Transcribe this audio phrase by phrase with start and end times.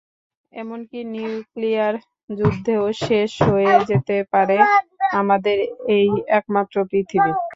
[0.53, 1.95] এমনকি নিউক্লিয়ার
[2.29, 4.57] যুদ্ধেও শেষ হয়ে যেতে পারে
[5.19, 5.57] আমাদের
[5.95, 6.07] এই
[6.37, 7.31] একমাত্র পৃথিবী।